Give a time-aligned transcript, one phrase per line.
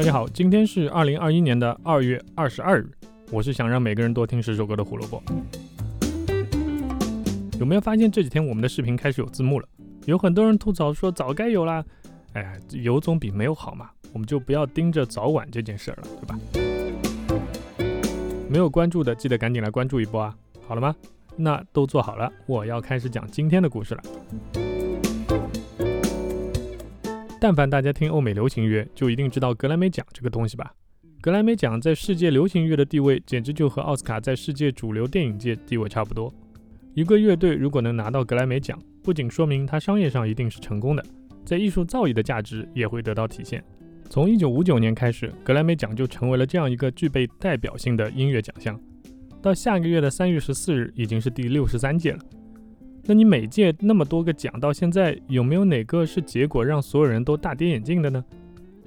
[0.00, 2.90] 大家好，今天是二零二一年的二月二十二日。
[3.30, 5.22] 我是想让每个人多听十首歌的胡萝卜。
[7.58, 9.68] 有没有发现这几天我们的视频开始有字幕了？
[10.06, 11.84] 有很多人吐槽说早该有啦。
[12.32, 16.38] 哎，有总比没有好嘛，我们就不要盯着早晚这件事儿了，对吧？
[18.48, 20.34] 没有关注的记得赶紧来关注一波啊！
[20.66, 20.96] 好了吗？
[21.36, 24.02] 那都做好了，我要开始讲今天的故事了。
[27.42, 30.74] 但凡大家听欧美流行乐，就一定知道格莱美奖这个东西吧？
[31.22, 36.30] 格莱美奖在世界流行乐的地位，简直就和奥斯卡在世界主流电影界地位差不多。
[36.92, 41.02] 一个乐队如果能拿到格莱美奖，不仅说明它商业上一定是成功的，
[41.42, 43.64] 在艺术造诣的价值也会得到体现。
[44.10, 48.78] 从1959年开始，格莱美奖就成为了这样一个具备代表性的音乐奖项。
[49.40, 52.18] 到下个月的3月14日，已经是第六十三届了。
[53.10, 58.24] 那你每届那么多个奖，到现在有没有哪个是结果让所有人都大跌眼镜的呢？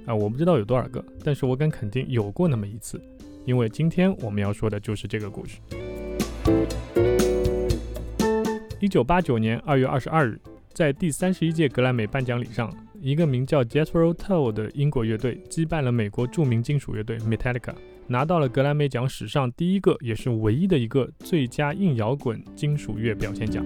[0.06, 2.98] 啊，我不知道有多少个，但是我敢肯定有过那么一次，
[3.44, 5.58] 因为今天我们要说的就是这个故事。
[8.80, 10.40] 一九八九年二月二十二日，
[10.72, 17.74] 在第三十一届格莱美颁奖礼上，一个名叫 Jethro Tull 的英国乐队击败了美国著名金属乐队 Metallica，
[18.06, 23.62] 拿到了格莱美奖史上第一个也是唯一的一个最佳硬摇滚金属乐表现奖。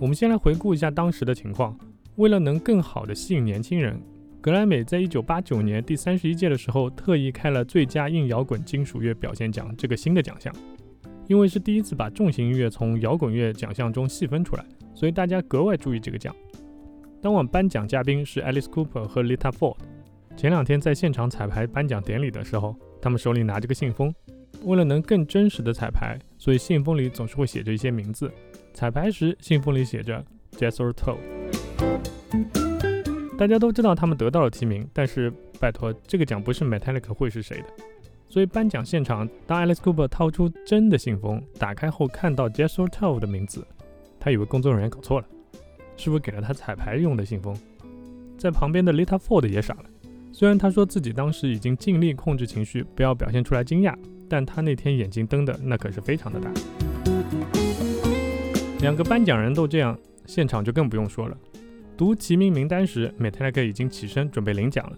[0.00, 1.76] 我们先来回顾一下当时的情况。
[2.16, 4.00] 为了能更好地吸引年轻人，
[4.40, 10.54] 格莱美在一九八九年第三十一届的时候，特意开了最佳硬摇滚金属乐表现奖这个新的奖项。
[11.26, 16.34] 因为是第一次把重型音乐从摇滚乐奖项中细分出来，所以大家格外注意这个奖。
[17.20, 19.76] 当晚颁奖嘉宾是 Alice Cooper 和 Lita Ford。
[20.36, 24.14] 前两天在现场彩排颁奖典礼的时候，他们手里拿着个信封。
[24.64, 28.32] 为了能更真实的彩排，所以信封里总是会写着一些名字。
[28.72, 31.16] 彩排时，信封里写着 Jethro Tull。
[33.36, 37.66] 大家都知道他们得到了提名，但是拜托，这个奖不是 Metallica 会是谁的？
[38.28, 43.66] 所以颁奖现场，当 Alice Cooper 掏出真的信封，打开后看到 Jethro Tull 的名字，
[44.20, 45.26] 他以为工作人员搞错了，
[45.96, 47.56] 是不是给了他彩排用的信封？
[48.36, 49.84] 在旁边的 Lita Ford 也傻了，
[50.32, 53.96] 虽然他说自己当时已经尽力控制情绪，不要表现出来惊讶，
[54.28, 56.52] 但他那天眼睛瞪的那可是非常的大。
[58.80, 59.98] 两个颁奖人都这样。
[60.26, 61.36] 现场就更不用说了。
[61.96, 64.96] 读提名名单时，Metallica 已经起身准备领奖了。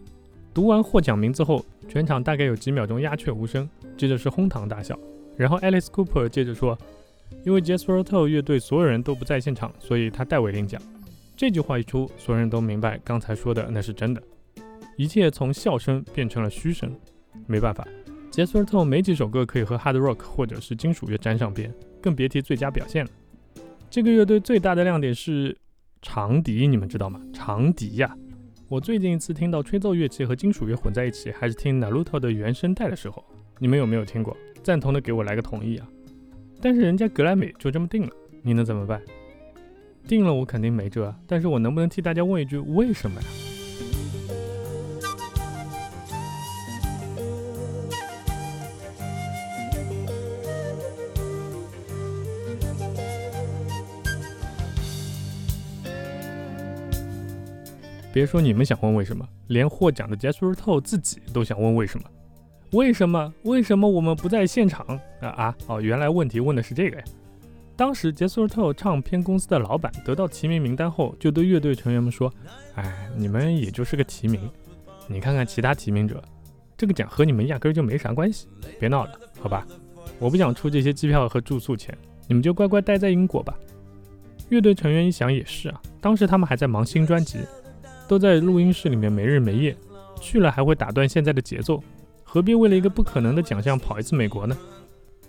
[0.53, 4.99] 读完获奖名字后，全场大概有几秒钟鸦雀无声，接着是哄堂大笑。
[5.37, 6.77] 然后 Alice Cooper 接着说
[7.47, 10.83] ：“因为 Jethro Tull 乐队所有人都不在现场，所以他代为领奖。”
[11.37, 14.21] 这句话一出，所有人都明白刚才说的那是真的。
[14.97, 16.93] 一切从笑声变成了嘘声。
[17.47, 17.87] 没办法
[18.33, 23.11] ，Jethro Tull 没几首歌可以和 Hard Rock 或者是金属乐沾上边，更别提最佳表现了。
[23.91, 25.57] 这个乐队最大的亮点是
[26.01, 27.21] 长笛，你们知道吗？
[27.33, 28.17] 长笛呀！
[28.69, 33.25] 我最近一次听到吹奏乐器和金属乐混在一起，还是听 Naruto 的原声带的时候。
[33.59, 34.37] 你们有没有听过？
[34.63, 35.89] 赞同的给我来个同意啊！
[36.61, 38.11] 但是人家格莱美就这么定了，
[38.43, 39.03] 你能怎么办？
[40.07, 43.27] 定了我肯定没辙，但是我能不能替大家问一句，为什么呀？
[58.13, 62.05] 别说你们想问为什么，连获奖的 Jethro Tull 自己都想问为什么？
[62.73, 63.33] 为什么？
[63.43, 64.87] 为什么我们不在现场？
[65.21, 65.57] 啊啊！
[65.67, 67.05] 哦，原来问题问的是这个呀。
[67.77, 72.33] 当时 Jethro Tull 唱片公司的老板得到提名名单后，就对乐队成员们说
[72.75, 74.41] ：“哎，你们也就是个提名，
[75.09, 76.23] 你看看其他提名者，
[76.77, 78.47] 这个奖和你们压根就没啥关系，
[78.79, 79.67] 别闹了，好吧？
[80.19, 81.97] 我不想出这些机票和住宿钱，
[82.29, 83.57] 你们就乖乖待在英国吧。”
[84.51, 87.39] 乐队成员一想也是啊，当时他们还在忙新专辑。
[88.11, 89.77] 都在录音室里面没日没夜，
[90.21, 91.81] 去了还会打断现在的节奏，
[92.25, 94.59] 何必为了一个不可能的奖项跑一次美国呢？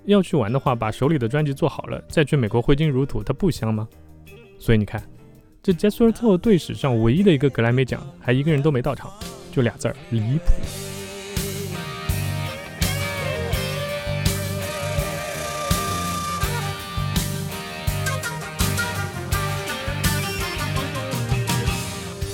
[0.06, 3.88] 要去玩的话，把手里的专辑做好了，再去美国挥金如土，它不香吗？
[4.58, 5.00] 所以你看，
[5.62, 9.12] 这 Jethro Tull 队史上唯一的一个格莱美奖，还一个人都没到场，
[9.52, 10.91] 就俩字儿离谱。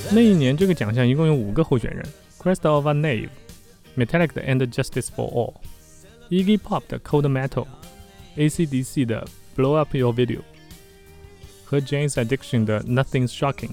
[0.09, 2.04] 那一年，这个奖项一共有五个候选人
[2.39, 3.30] ：Crystal of a Knave、
[3.98, 5.54] Metallica 的 And Justice for All、
[6.30, 7.68] Iggy Pop 的 Cold Metal、
[8.38, 10.39] AC/DC 的 Blow Up Your Video
[11.65, 13.71] 和 Jane's Addiction 的 Nothing's Shocking。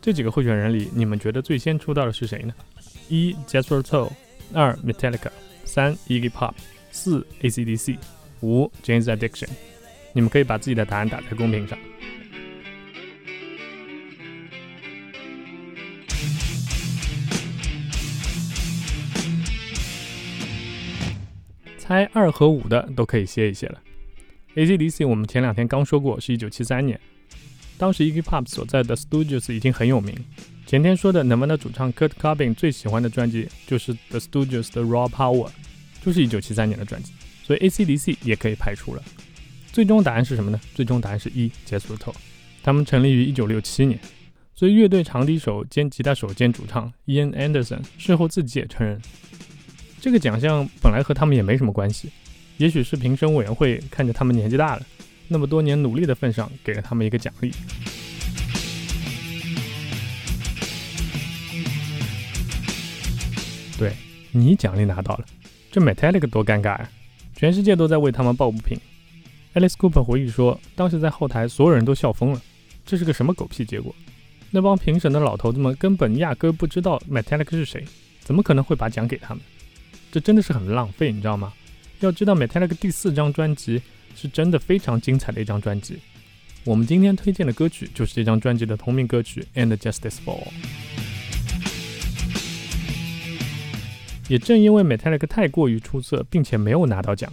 [0.00, 2.54] 这几个候选人里，你们觉得最先出道的是谁呢？
[3.08, 4.10] 一 Jethro Tull，
[4.54, 5.30] 二 Metallica，
[5.64, 6.54] 三 Iggy Pop，
[6.92, 7.98] 四 AC/DC，
[8.40, 9.48] 五 Jane's Addiction。
[10.12, 11.76] 你们可以把自己的答案打在公屏上。
[21.92, 23.78] 拍二和五的都可以歇一歇了。
[24.54, 26.98] AC/DC 我们前两天刚说过是一九七三年，
[27.76, 30.16] 当时 e g p o p 所在的 Studios 已经很有名。
[30.64, 35.50] 前天说的 Nirvana 主唱 Kurt Cobain 最喜欢的专辑就是 The Studios 的 Raw Power，
[36.02, 37.12] 就是一九七三年的专辑，
[37.42, 39.02] 所以 AC/DC 也可以排除了。
[39.70, 40.58] 最终答案是什么呢？
[40.74, 42.12] 最终答案是一 j e s t
[42.62, 44.00] 他们成立于一九六七年。
[44.54, 48.98] 所以乐队长笛手兼吉他手兼主唱 Ian Anderson 事后自己也承认，
[50.02, 52.10] 这个奖项本来和他们也没什么关系，
[52.56, 54.82] 也许是评审委员会看着他们年纪大了，
[55.28, 57.52] 那么多年努力的份上，给了他们一个奖励。
[63.78, 63.92] 对
[64.32, 65.24] 你奖励拿到了，
[65.70, 66.90] 这 Metallica 多尴尬呀！
[67.36, 68.76] 全世界都在为他们抱不平。
[69.54, 72.42] Alice Cooper 回忆说，当时在后台所有人都笑疯了，
[72.84, 73.94] 这是个什么狗屁结果？
[74.50, 77.84] 那帮评审的老头子们根本压根不知道 Metallica 是谁，
[78.18, 79.40] 怎么可能会把奖给他们？
[80.12, 81.54] 这真的是很浪费，你知道吗？
[82.00, 83.80] 要知道 Metallica 第四张专辑
[84.14, 85.96] 是真的非常精彩的一张专辑。
[86.64, 90.48] 我们今天推荐的歌曲就是这张专辑的同名歌曲《And Justice For All》。
[94.28, 97.32] 也正因为 Metallica 太过于出色，并且没有拿到奖，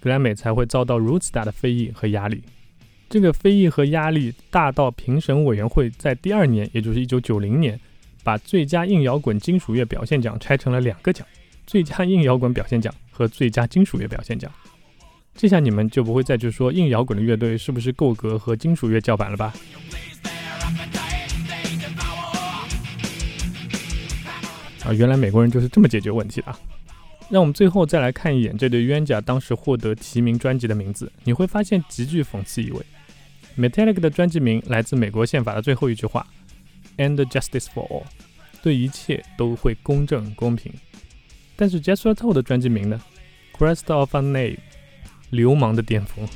[0.00, 2.42] 格莱美才会遭到如此大的非议和压力。
[3.08, 7.78] 这个非议和压力大到评审委员会在第二年，也就是一九九零年，
[8.24, 11.24] 把最佳硬摇滚金属乐表现奖拆成了两个奖：
[11.66, 14.50] 最佳硬摇滚表现奖和最佳金属乐表现奖。
[15.34, 19.52] 这下你们就不会再去说硬摇滚的乐队是不是够格和金属乐叫板了吧？
[24.84, 26.56] 啊，原来美国人就是这么解决问题的。
[27.28, 32.80] 让我们最后再来看一眼这对冤家当时获得提名专辑的名字，你会发现极具讽刺意味。
[33.58, 36.24] Metallica 的专辑名来自美国宪法的最后一句话
[36.98, 38.04] ：“And justice for all”，
[38.62, 40.72] 对一切都会公正公平。
[41.56, 43.00] 但是 Jethro Tull 的专辑名呢
[43.56, 44.58] ？“Crest of a Name
[45.30, 46.28] 流氓的巅峰。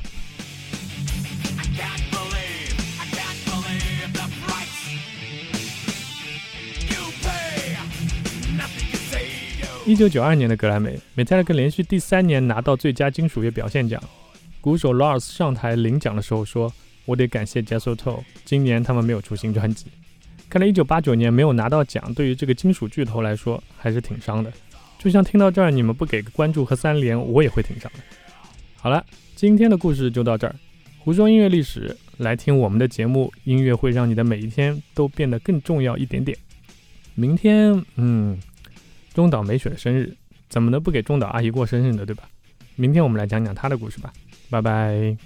[9.85, 14.01] 一九九二年的格莱美，Metallica 连续第三年拿到最佳金属乐表现奖。
[14.59, 16.73] 鼓手 Lars 上台领奖的时候说。
[17.05, 19.87] 我得感谢 j e s s o t o 今年他们没有出新专辑。
[20.47, 24.53] 看来1989年没有拿到奖，对于这个金属巨头来说还是挺伤的。
[25.01, 27.99] 就像听到这儿，你们不给个关注和三连，我也会挺伤的。
[28.75, 29.03] 好了，
[29.35, 30.55] 今天的故事就到这儿。
[30.99, 36.37] 胡说音乐历史，来听我们的节目，音乐会让你的每一天都变得更重要一点点。
[37.15, 38.39] 明天，嗯，
[39.11, 40.15] 中岛美雪的生日，
[40.49, 42.05] 怎么能不给中岛阿姨过生日呢？
[42.05, 42.29] 对吧？
[42.75, 44.13] 明天我们来讲讲她的故事吧。
[44.51, 45.17] 拜拜。